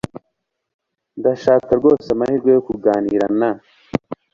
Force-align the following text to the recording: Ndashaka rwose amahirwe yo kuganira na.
Ndashaka 1.19 1.69
rwose 1.79 2.05
amahirwe 2.13 2.49
yo 2.55 2.61
kuganira 2.67 3.25
na. 3.39 3.51